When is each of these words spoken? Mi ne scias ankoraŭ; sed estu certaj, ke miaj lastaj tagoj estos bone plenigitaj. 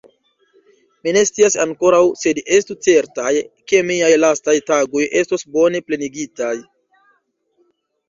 Mi 1.03 1.11
ne 1.17 1.21
scias 1.29 1.57
ankoraŭ; 1.65 1.99
sed 2.23 2.41
estu 2.57 2.79
certaj, 2.89 3.35
ke 3.75 3.85
miaj 3.93 4.11
lastaj 4.25 4.59
tagoj 4.73 5.07
estos 5.23 5.49
bone 5.61 5.87
plenigitaj. 5.91 6.55